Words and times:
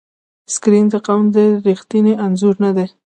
سکرین 0.53 0.85
د 0.91 0.95
قوم 1.07 1.25
ریښتینی 1.67 2.13
انځور 2.25 2.55
نه 2.63 2.71
دی. 2.75 2.87